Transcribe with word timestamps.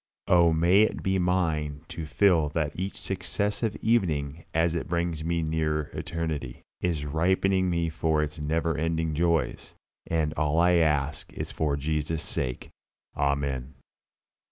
Oh, 0.27 0.51
may 0.51 0.81
it 0.81 1.03
be 1.03 1.19
mine 1.19 1.85
to 1.89 2.07
feel 2.07 2.49
that 2.57 2.71
each 2.73 2.99
successive 2.99 3.75
evening 3.83 4.45
as 4.51 4.73
it 4.73 4.87
brings 4.87 5.23
me 5.23 5.43
nearer 5.43 5.91
eternity, 5.93 6.63
is 6.79 7.05
ripening 7.05 7.69
me 7.69 7.87
for 7.87 8.23
its 8.23 8.39
never 8.41 8.75
ending 8.75 9.13
joys. 9.13 9.75
And 10.07 10.33
all 10.33 10.57
I 10.57 10.71
ask 10.77 11.31
is 11.33 11.51
for 11.51 11.75
Jesus' 11.77 12.23
sake. 12.23 12.69
Amen. 13.15 13.75